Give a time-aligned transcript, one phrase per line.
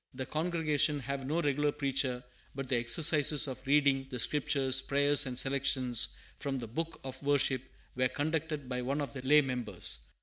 [0.15, 2.23] The congregation have no regular preacher,
[2.55, 7.61] but the exercises of reading the Scriptures, prayers, and selections from the Book of Worship
[7.95, 9.99] were conducted by one of the lay members.